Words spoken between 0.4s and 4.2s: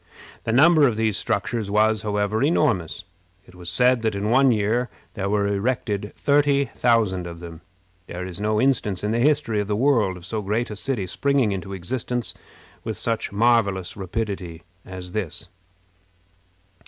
The number of these structures was, however, enormous. It was said that